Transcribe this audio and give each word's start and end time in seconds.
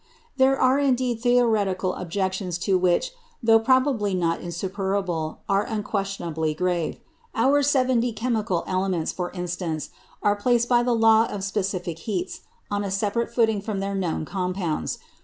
There 0.37 0.59
are 0.59 0.79
indeed 0.79 1.19
theoretical 1.21 1.93
objections 1.93 2.57
to 2.65 2.71
it 2.77 2.81
which, 2.81 3.11
though 3.43 3.59
probably 3.59 4.15
not 4.15 4.41
insuperable, 4.41 5.41
are 5.47 5.61
unquestionably 5.61 6.55
grave. 6.55 6.99
Our 7.35 7.61
seventy 7.61 8.11
chemical 8.11 8.63
"elements," 8.65 9.11
for 9.11 9.29
instance, 9.33 9.91
are 10.23 10.35
placed 10.35 10.67
by 10.67 10.81
the 10.81 10.95
law 10.95 11.25
of 11.27 11.43
specific 11.43 11.99
heats 11.99 12.41
on 12.71 12.83
a 12.83 12.89
separate 12.89 13.31
footing 13.31 13.61
from 13.61 13.79
their 13.79 13.93
known 13.93 14.25
compounds. 14.25 14.97